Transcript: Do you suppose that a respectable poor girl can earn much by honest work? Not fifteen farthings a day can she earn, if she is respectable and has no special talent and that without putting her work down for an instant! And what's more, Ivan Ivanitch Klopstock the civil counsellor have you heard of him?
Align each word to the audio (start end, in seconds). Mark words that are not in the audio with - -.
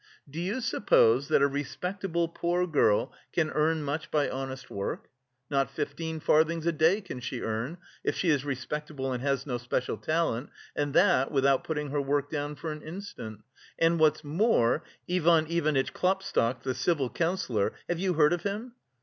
Do 0.27 0.41
you 0.41 0.61
suppose 0.61 1.27
that 1.27 1.43
a 1.43 1.47
respectable 1.47 2.27
poor 2.27 2.65
girl 2.65 3.13
can 3.33 3.51
earn 3.51 3.83
much 3.83 4.09
by 4.09 4.27
honest 4.27 4.71
work? 4.71 5.11
Not 5.47 5.69
fifteen 5.69 6.19
farthings 6.19 6.65
a 6.65 6.71
day 6.71 7.01
can 7.01 7.19
she 7.19 7.41
earn, 7.41 7.77
if 8.03 8.15
she 8.15 8.31
is 8.31 8.43
respectable 8.43 9.13
and 9.13 9.21
has 9.21 9.45
no 9.45 9.59
special 9.59 9.97
talent 9.97 10.49
and 10.75 10.95
that 10.95 11.31
without 11.31 11.63
putting 11.63 11.91
her 11.91 12.01
work 12.01 12.31
down 12.31 12.55
for 12.55 12.71
an 12.71 12.81
instant! 12.81 13.41
And 13.77 13.99
what's 13.99 14.23
more, 14.23 14.83
Ivan 15.07 15.45
Ivanitch 15.45 15.93
Klopstock 15.93 16.63
the 16.63 16.73
civil 16.73 17.11
counsellor 17.11 17.73
have 17.87 17.99
you 17.99 18.15
heard 18.15 18.33
of 18.33 18.41
him? 18.41 18.71